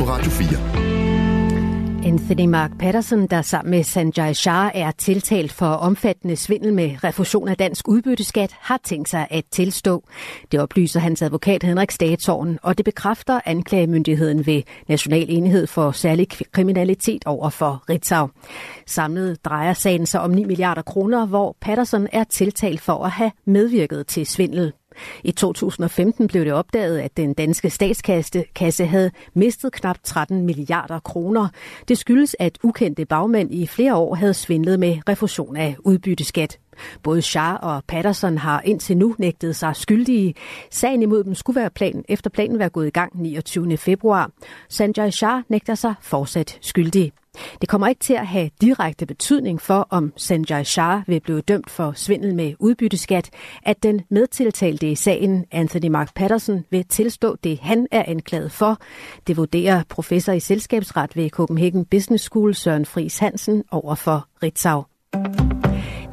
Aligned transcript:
på 0.00 0.06
Radio 0.06 0.30
4. 0.30 2.06
Anthony 2.06 2.46
Mark 2.46 2.70
Patterson, 2.78 3.26
der 3.26 3.42
sammen 3.42 3.70
med 3.70 3.84
Sanjay 3.84 4.32
Shah 4.32 4.70
er 4.74 4.90
tiltalt 4.90 5.52
for 5.52 5.66
omfattende 5.66 6.36
svindel 6.36 6.74
med 6.74 7.04
refusion 7.04 7.48
af 7.48 7.56
dansk 7.56 7.88
udbytteskat, 7.88 8.56
har 8.60 8.80
tænkt 8.84 9.08
sig 9.08 9.26
at 9.30 9.44
tilstå. 9.50 10.04
Det 10.52 10.60
oplyser 10.60 11.00
hans 11.00 11.22
advokat 11.22 11.62
Henrik 11.62 11.90
Statsorn, 11.90 12.58
og 12.62 12.78
det 12.78 12.84
bekræfter 12.84 13.40
anklagemyndigheden 13.44 14.46
ved 14.46 14.62
National 14.88 15.26
Enhed 15.28 15.66
for 15.66 15.90
Særlig 15.90 16.28
Kriminalitet 16.52 17.22
over 17.26 17.50
for 17.50 17.84
Ritzau. 17.90 18.28
Samlet 18.86 19.44
drejer 19.44 19.72
sagen 19.72 20.06
sig 20.06 20.20
om 20.20 20.30
9 20.30 20.44
milliarder 20.44 20.82
kroner, 20.82 21.26
hvor 21.26 21.56
Patterson 21.60 22.08
er 22.12 22.24
tiltalt 22.24 22.80
for 22.80 23.04
at 23.04 23.10
have 23.10 23.30
medvirket 23.44 24.06
til 24.06 24.26
svindel. 24.26 24.72
I 25.24 25.32
2015 25.32 26.28
blev 26.28 26.44
det 26.44 26.52
opdaget, 26.52 26.98
at 26.98 27.16
den 27.16 27.34
danske 27.34 27.70
statskasse 27.70 28.86
havde 28.86 29.10
mistet 29.34 29.72
knap 29.72 29.96
13 30.04 30.46
milliarder 30.46 30.98
kroner. 30.98 31.48
Det 31.88 31.98
skyldes, 31.98 32.36
at 32.38 32.58
ukendte 32.62 33.04
bagmænd 33.04 33.54
i 33.54 33.66
flere 33.66 33.96
år 33.96 34.14
havde 34.14 34.34
svindlet 34.34 34.80
med 34.80 34.98
refusion 35.08 35.56
af 35.56 35.76
udbytteskat. 35.78 36.58
Både 37.02 37.22
Shah 37.22 37.54
og 37.62 37.82
Patterson 37.88 38.38
har 38.38 38.60
indtil 38.64 38.96
nu 38.96 39.14
nægtet 39.18 39.56
sig 39.56 39.76
skyldige. 39.76 40.34
Sagen 40.70 41.02
imod 41.02 41.24
dem 41.24 41.34
skulle 41.34 41.60
være 41.60 41.70
plan, 41.70 42.04
efter 42.08 42.30
planen 42.30 42.58
være 42.58 42.68
gået 42.68 42.86
i 42.86 42.90
gang 42.90 43.22
29. 43.22 43.76
februar. 43.76 44.30
Sanjay 44.68 45.10
Shah 45.10 45.42
nægter 45.48 45.74
sig 45.74 45.94
fortsat 46.00 46.58
skyldig. 46.60 47.12
Det 47.60 47.68
kommer 47.68 47.88
ikke 47.88 47.98
til 47.98 48.14
at 48.14 48.26
have 48.26 48.50
direkte 48.60 49.06
betydning 49.06 49.60
for, 49.60 49.86
om 49.90 50.12
Sanjay 50.16 50.64
Shah 50.64 51.02
vil 51.06 51.20
blive 51.20 51.40
dømt 51.40 51.70
for 51.70 51.92
svindel 51.96 52.34
med 52.34 52.54
udbytteskat, 52.58 53.30
at 53.62 53.82
den 53.82 54.00
medtiltalte 54.10 54.90
i 54.90 54.94
sagen, 54.94 55.44
Anthony 55.52 55.88
Mark 55.88 56.14
Patterson, 56.14 56.64
vil 56.70 56.84
tilstå 56.84 57.36
det, 57.44 57.58
han 57.58 57.86
er 57.90 58.04
anklaget 58.06 58.52
for. 58.52 58.78
Det 59.26 59.36
vurderer 59.36 59.82
professor 59.88 60.32
i 60.32 60.40
selskabsret 60.40 61.16
ved 61.16 61.30
Copenhagen 61.30 61.84
Business 61.84 62.24
School, 62.24 62.54
Søren 62.54 62.86
Friis 62.86 63.18
Hansen, 63.18 63.64
over 63.70 63.94
for 63.94 64.26
Ritzau. 64.42 64.84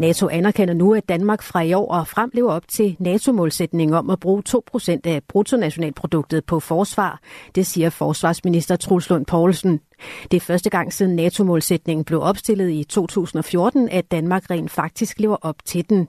NATO 0.00 0.28
anerkender 0.28 0.74
nu, 0.74 0.94
at 0.94 1.08
Danmark 1.08 1.42
fra 1.42 1.60
i 1.60 1.72
år 1.72 1.92
og 1.92 2.08
frem 2.08 2.30
lever 2.34 2.52
op 2.52 2.68
til 2.68 2.96
NATO-målsætningen 2.98 3.94
om 3.94 4.10
at 4.10 4.20
bruge 4.20 4.42
2% 4.48 5.00
af 5.04 5.22
bruttonationalproduktet 5.28 6.44
på 6.44 6.60
forsvar. 6.60 7.20
Det 7.54 7.66
siger 7.66 7.90
forsvarsminister 7.90 8.76
Truls 8.76 9.10
Lund 9.10 9.26
Poulsen. 9.26 9.80
Det 10.30 10.36
er 10.36 10.40
første 10.40 10.70
gang 10.70 10.92
siden 10.92 11.16
NATO-målsætningen 11.16 12.04
blev 12.04 12.22
opstillet 12.22 12.70
i 12.70 12.84
2014, 12.84 13.88
at 13.88 14.10
Danmark 14.10 14.50
rent 14.50 14.70
faktisk 14.70 15.20
lever 15.20 15.36
op 15.40 15.56
til 15.64 15.88
den. 15.88 16.08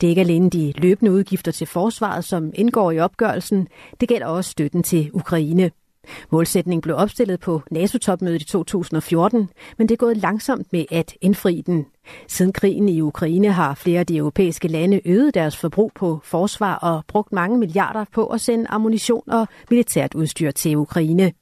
Det 0.00 0.06
er 0.06 0.08
ikke 0.08 0.20
alene 0.20 0.50
de 0.50 0.72
løbende 0.76 1.12
udgifter 1.12 1.52
til 1.52 1.66
forsvaret, 1.66 2.24
som 2.24 2.50
indgår 2.54 2.90
i 2.90 2.98
opgørelsen. 2.98 3.68
Det 4.00 4.08
gælder 4.08 4.26
også 4.26 4.50
støtten 4.50 4.82
til 4.82 5.10
Ukraine. 5.12 5.70
Målsætningen 6.30 6.82
blev 6.82 6.96
opstillet 6.96 7.40
på 7.40 7.62
NATO-topmødet 7.70 8.42
i 8.42 8.44
2014, 8.44 9.48
men 9.78 9.88
det 9.88 9.94
er 9.94 9.96
gået 9.96 10.16
langsomt 10.16 10.72
med 10.72 10.84
at 10.90 11.14
indfri 11.20 11.62
den. 11.66 11.86
Siden 12.28 12.52
krigen 12.52 12.88
i 12.88 13.00
Ukraine 13.00 13.52
har 13.52 13.74
flere 13.74 14.00
af 14.00 14.06
de 14.06 14.16
europæiske 14.16 14.68
lande 14.68 15.00
øget 15.04 15.34
deres 15.34 15.56
forbrug 15.56 15.92
på 15.94 16.20
forsvar 16.24 16.74
og 16.74 17.04
brugt 17.08 17.32
mange 17.32 17.58
milliarder 17.58 18.04
på 18.12 18.26
at 18.26 18.40
sende 18.40 18.66
ammunition 18.68 19.30
og 19.30 19.48
militært 19.70 20.14
udstyr 20.14 20.50
til 20.50 20.76
Ukraine. 20.76 21.32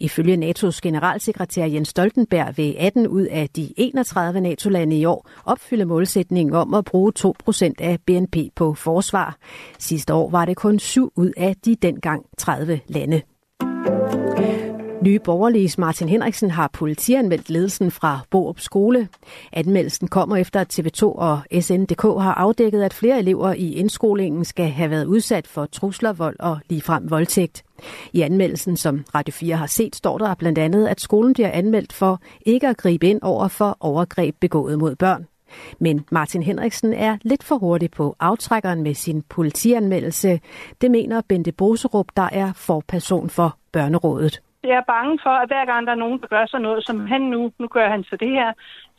Ifølge 0.00 0.50
NATO's 0.50 0.78
generalsekretær 0.82 1.64
Jens 1.64 1.88
Stoltenberg 1.88 2.56
vil 2.56 2.76
18 2.78 3.06
ud 3.06 3.22
af 3.22 3.48
de 3.48 3.72
31 3.76 4.40
NATO-lande 4.40 4.98
i 4.98 5.04
år 5.04 5.28
opfylde 5.44 5.84
målsætningen 5.84 6.54
om 6.54 6.74
at 6.74 6.84
bruge 6.84 7.12
2% 7.18 7.72
af 7.78 7.98
BNP 8.06 8.36
på 8.54 8.74
forsvar. 8.74 9.36
Sidste 9.78 10.14
år 10.14 10.30
var 10.30 10.44
det 10.44 10.56
kun 10.56 10.78
7 10.78 11.12
ud 11.16 11.32
af 11.36 11.56
de 11.64 11.74
dengang 11.74 12.24
30 12.38 12.80
lande. 12.88 13.22
Nye 15.02 15.18
Borgerliges 15.18 15.78
Martin 15.78 16.08
Henriksen 16.08 16.50
har 16.50 16.70
politianmeldt 16.72 17.50
ledelsen 17.50 17.90
fra 17.90 18.20
Borup 18.30 18.60
Skole. 18.60 19.08
Anmeldelsen 19.52 20.08
kommer 20.08 20.36
efter, 20.36 20.60
at 20.60 20.78
TV2 20.78 21.04
og 21.04 21.40
SNDK 21.60 22.02
har 22.02 22.34
afdækket, 22.34 22.82
at 22.82 22.94
flere 22.94 23.18
elever 23.18 23.52
i 23.52 23.74
indskolingen 23.74 24.44
skal 24.44 24.68
have 24.68 24.90
været 24.90 25.04
udsat 25.04 25.46
for 25.46 25.66
trusler, 25.66 26.12
vold 26.12 26.36
og 26.38 26.58
ligefrem 26.68 27.10
voldtægt. 27.10 27.64
I 28.12 28.20
anmeldelsen, 28.20 28.76
som 28.76 29.04
Radio 29.14 29.32
4 29.32 29.56
har 29.56 29.66
set, 29.66 29.96
står 29.96 30.18
der 30.18 30.34
blandt 30.34 30.58
andet, 30.58 30.86
at 30.86 31.00
skolen 31.00 31.32
bliver 31.32 31.50
anmeldt 31.50 31.92
for 31.92 32.20
ikke 32.46 32.68
at 32.68 32.76
gribe 32.76 33.08
ind 33.08 33.18
over 33.22 33.48
for 33.48 33.76
overgreb 33.80 34.36
begået 34.40 34.78
mod 34.78 34.96
børn. 34.96 35.26
Men 35.78 36.04
Martin 36.10 36.42
Henriksen 36.42 36.92
er 36.92 37.16
lidt 37.22 37.44
for 37.44 37.58
hurtig 37.58 37.90
på 37.90 38.16
aftrækkeren 38.20 38.82
med 38.82 38.94
sin 38.94 39.22
politianmeldelse. 39.22 40.40
Det 40.80 40.90
mener 40.90 41.20
Bente 41.28 41.52
Boserup, 41.52 42.06
der 42.16 42.28
er 42.32 42.52
forperson 42.52 43.30
for 43.30 43.56
Børnerådet. 43.72 44.40
Jeg 44.62 44.76
er 44.76 44.92
bange 44.94 45.18
for, 45.22 45.30
at 45.30 45.48
hver 45.48 45.64
gang 45.64 45.86
der 45.86 45.92
er 45.92 46.04
nogen, 46.04 46.20
der 46.20 46.26
gør 46.26 46.46
sig 46.46 46.60
noget, 46.60 46.86
som 46.86 47.06
han 47.06 47.20
nu, 47.20 47.52
nu 47.58 47.66
gør 47.68 47.88
han 47.88 48.04
så 48.04 48.16
det 48.16 48.30
her, 48.30 48.52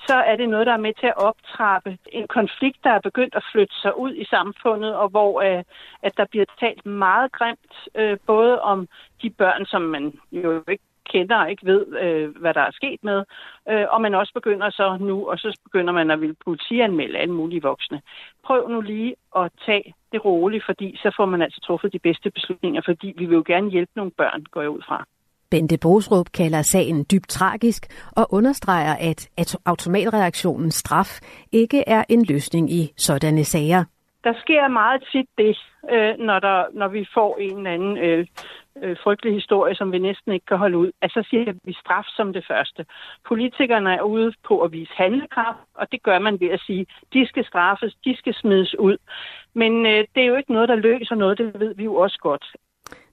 så 0.07 0.15
er 0.15 0.35
det 0.35 0.49
noget, 0.49 0.67
der 0.67 0.73
er 0.73 0.85
med 0.87 0.93
til 0.99 1.07
at 1.07 1.17
optrappe 1.17 1.97
en 2.11 2.27
konflikt, 2.27 2.83
der 2.83 2.89
er 2.89 2.99
begyndt 2.99 3.35
at 3.35 3.43
flytte 3.51 3.75
sig 3.81 3.97
ud 3.97 4.13
i 4.13 4.25
samfundet, 4.25 4.95
og 4.95 5.09
hvor 5.09 5.41
øh, 5.41 5.63
at 6.03 6.17
der 6.17 6.25
bliver 6.25 6.45
talt 6.59 6.85
meget 6.85 7.31
grimt, 7.31 7.73
øh, 7.95 8.17
både 8.27 8.61
om 8.61 8.87
de 9.21 9.29
børn, 9.29 9.65
som 9.65 9.81
man 9.81 10.13
jo 10.31 10.63
ikke 10.67 10.83
kender 11.05 11.37
og 11.37 11.49
ikke 11.49 11.65
ved, 11.65 11.85
øh, 12.03 12.37
hvad 12.37 12.53
der 12.53 12.61
er 12.61 12.71
sket 12.71 13.03
med. 13.03 13.23
Øh, 13.69 13.85
og 13.89 14.01
man 14.01 14.15
også 14.15 14.33
begynder 14.33 14.69
så 14.69 14.97
nu, 14.99 15.29
og 15.29 15.39
så 15.39 15.59
begynder 15.63 15.93
man 15.93 16.11
at 16.11 16.21
ville 16.21 16.35
politianmelde 16.45 17.17
alle 17.17 17.33
mulige 17.33 17.61
voksne. 17.61 18.01
Prøv 18.43 18.69
nu 18.69 18.81
lige 18.81 19.15
at 19.35 19.51
tage 19.65 19.93
det 20.11 20.25
roligt, 20.25 20.65
fordi 20.65 20.97
så 21.03 21.13
får 21.17 21.25
man 21.25 21.41
altså 21.41 21.61
truffet 21.61 21.93
de 21.93 21.99
bedste 21.99 22.31
beslutninger, 22.31 22.81
fordi 22.85 23.13
vi 23.17 23.25
vil 23.25 23.35
jo 23.35 23.43
gerne 23.47 23.69
hjælpe 23.69 23.91
nogle 23.95 24.11
børn, 24.11 24.45
går 24.51 24.61
jeg 24.61 24.69
ud 24.69 24.81
fra. 24.87 25.05
Bente 25.51 25.77
Bosrup 25.81 26.25
kalder 26.33 26.61
sagen 26.61 27.05
dybt 27.11 27.29
tragisk 27.29 27.81
og 28.17 28.33
understreger, 28.33 28.95
at 29.37 29.57
automatreaktionens 29.65 30.75
straf 30.75 31.19
ikke 31.51 31.83
er 31.87 32.03
en 32.09 32.25
løsning 32.25 32.71
i 32.71 32.93
sådanne 32.97 33.43
sager. 33.43 33.83
Der 34.23 34.33
sker 34.41 34.67
meget 34.67 35.03
tit 35.11 35.29
det, 35.37 35.57
øh, 35.91 36.17
når, 36.27 36.39
der, 36.39 36.65
når 36.73 36.87
vi 36.87 37.07
får 37.13 37.37
en 37.37 37.57
eller 37.57 37.71
anden 37.71 37.97
øh, 37.97 38.27
øh, 38.83 38.97
frygtelig 39.03 39.33
historie, 39.33 39.75
som 39.75 39.91
vi 39.91 39.99
næsten 39.99 40.31
ikke 40.31 40.45
kan 40.45 40.57
holde 40.57 40.77
ud. 40.77 40.91
Altså 41.01 41.27
siger 41.29 41.53
vi 41.63 41.73
straf 41.73 42.05
som 42.07 42.33
det 42.33 42.45
første. 42.47 42.85
Politikerne 43.27 43.93
er 43.93 44.01
ude 44.01 44.33
på 44.47 44.61
at 44.61 44.71
vise 44.71 44.91
handlekraft, 44.95 45.59
og 45.75 45.91
det 45.91 46.03
gør 46.03 46.19
man 46.19 46.39
ved 46.39 46.49
at 46.49 46.61
sige, 46.67 46.85
de 47.13 47.27
skal 47.27 47.45
straffes, 47.45 47.95
de 48.05 48.17
skal 48.17 48.33
smides 48.33 48.79
ud. 48.79 48.97
Men 49.53 49.85
øh, 49.85 50.03
det 50.15 50.23
er 50.23 50.27
jo 50.27 50.35
ikke 50.35 50.53
noget, 50.53 50.69
der 50.69 50.75
løser 50.75 51.15
noget, 51.15 51.37
det 51.37 51.59
ved 51.59 51.75
vi 51.75 51.83
jo 51.83 51.95
også 51.95 52.17
godt. 52.21 52.45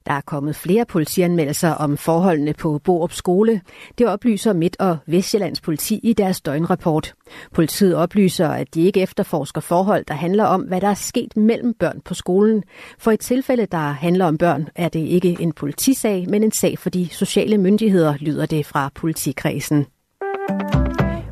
Der 0.08 0.14
er 0.14 0.20
kommet 0.20 0.56
flere 0.56 0.84
politianmeldelser 0.84 1.70
om 1.70 1.96
forholdene 1.96 2.52
på 2.52 2.80
Borup 2.84 3.12
skole. 3.12 3.60
Det 3.98 4.06
oplyser 4.06 4.52
Midt- 4.52 4.76
og 4.78 4.96
Vestjyllands 5.06 5.60
politi 5.60 6.00
i 6.02 6.12
deres 6.12 6.40
døgnrapport. 6.40 7.14
Politiet 7.54 7.94
oplyser, 7.94 8.48
at 8.48 8.74
de 8.74 8.82
ikke 8.82 9.00
efterforsker 9.00 9.60
forhold, 9.60 10.04
der 10.04 10.14
handler 10.14 10.44
om, 10.44 10.60
hvad 10.60 10.80
der 10.80 10.88
er 10.88 10.94
sket 10.94 11.36
mellem 11.36 11.74
børn 11.74 12.00
på 12.04 12.14
skolen. 12.14 12.62
For 12.98 13.10
i 13.10 13.16
tilfælde, 13.16 13.66
der 13.66 13.78
handler 13.78 14.24
om 14.24 14.38
børn, 14.38 14.68
er 14.74 14.88
det 14.88 15.00
ikke 15.00 15.36
en 15.40 15.52
politisag, 15.52 16.26
men 16.28 16.42
en 16.42 16.52
sag 16.52 16.78
for 16.78 16.90
de 16.90 17.08
sociale 17.08 17.58
myndigheder, 17.58 18.14
lyder 18.20 18.46
det 18.46 18.66
fra 18.66 18.90
politikredsen. 18.94 19.86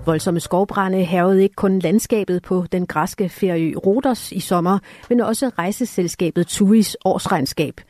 Voldsomme 0.06 0.40
skovbrænde 0.40 1.04
hervede 1.04 1.42
ikke 1.42 1.54
kun 1.54 1.78
landskabet 1.78 2.42
på 2.42 2.64
den 2.72 2.86
græske 2.86 3.28
ferie 3.28 3.76
Rodos 3.76 4.32
i 4.32 4.40
sommer, 4.40 4.78
men 5.08 5.20
også 5.20 5.50
rejseselskabet 5.58 6.46
TUI's 6.46 6.94
årsregnskab. 7.04 7.80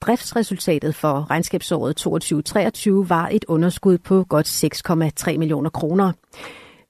Driftsresultatet 0.00 0.94
for 0.94 1.30
regnskabsåret 1.30 1.96
2022 1.96 3.08
var 3.10 3.28
et 3.32 3.44
underskud 3.48 3.98
på 3.98 4.24
godt 4.24 4.64
6,3 5.28 5.38
millioner 5.38 5.70
kroner. 5.70 6.12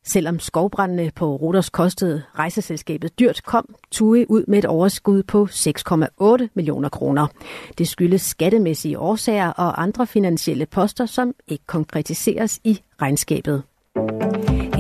Selvom 0.05 0.39
skovbrændene 0.39 1.11
på 1.15 1.37
Rodos 1.37 1.71
kostede 1.71 2.23
rejseselskabet 2.39 3.19
dyrt, 3.19 3.41
kom 3.45 3.75
TUI 3.91 4.25
ud 4.29 4.45
med 4.49 4.59
et 4.59 4.65
overskud 4.65 5.23
på 5.23 5.49
6,8 5.51 6.49
millioner 6.55 6.89
kroner. 6.89 7.27
Det 7.79 7.89
skyldes 7.89 8.23
skattemæssige 8.23 8.99
årsager 8.99 9.49
og 9.49 9.83
andre 9.83 10.07
finansielle 10.07 10.67
poster, 10.67 11.07
som 11.07 11.35
ikke 11.49 11.67
konkretiseres 11.67 12.61
i 12.65 12.81
regnskabet. 13.03 13.63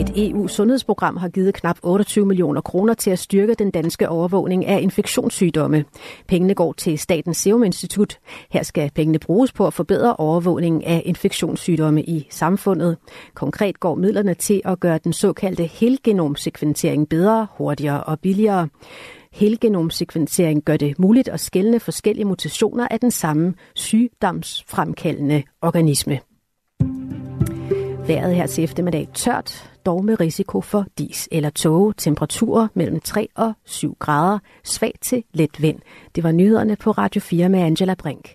Et 0.02 0.28
EU-sundhedsprogram 0.28 1.16
har 1.16 1.28
givet 1.28 1.54
knap 1.54 1.78
28 1.82 2.26
millioner 2.26 2.60
kroner 2.60 2.94
til 2.94 3.10
at 3.10 3.18
styrke 3.18 3.54
den 3.54 3.70
danske 3.70 4.08
overvågning 4.08 4.66
af 4.66 4.80
infektionssygdomme. 4.80 5.84
Pengene 6.28 6.54
går 6.54 6.72
til 6.72 6.98
Statens 6.98 7.36
Serum 7.36 7.62
Institut. 7.62 8.18
Her 8.50 8.62
skal 8.62 8.90
pengene 8.94 9.18
bruges 9.18 9.52
på 9.52 9.66
at 9.66 9.74
forbedre 9.74 10.16
overvågningen 10.16 10.82
af 10.82 11.02
infektionssygdomme 11.04 12.02
i 12.02 12.26
samfundet. 12.30 12.96
Konkret 13.34 13.80
går 13.80 13.94
midlerne 13.94 14.34
til 14.34 14.62
at 14.64 14.80
gøre 14.80 14.98
den 15.04 15.12
såkaldte 15.12 15.64
helgenomsekventering 15.64 17.08
bedre, 17.08 17.46
hurtigere 17.56 18.04
og 18.04 18.20
billigere. 18.20 18.68
Helgenomsekventering 19.32 20.62
gør 20.64 20.76
det 20.76 20.98
muligt 20.98 21.28
at 21.28 21.40
skelne 21.40 21.80
forskellige 21.80 22.24
mutationer 22.24 22.88
af 22.90 23.00
den 23.00 23.10
samme 23.10 23.54
sygdomsfremkaldende 23.74 25.42
organisme. 25.62 26.20
Vejret 28.06 28.34
her 28.36 28.46
til 28.46 28.64
eftermiddag 28.64 29.08
tørt, 29.14 29.71
dog 29.86 30.04
med 30.04 30.20
risiko 30.20 30.60
for 30.60 30.86
dis 30.98 31.28
eller 31.32 31.50
tåge. 31.50 31.94
Temperaturer 31.96 32.68
mellem 32.74 33.00
3 33.00 33.28
og 33.34 33.52
7 33.64 33.96
grader. 33.98 34.38
Svag 34.64 34.92
til 35.02 35.24
let 35.32 35.62
vind. 35.62 35.78
Det 36.14 36.24
var 36.24 36.32
nyhederne 36.32 36.76
på 36.76 36.90
Radio 36.90 37.20
4 37.20 37.48
med 37.48 37.60
Angela 37.60 37.94
Brink. 37.94 38.34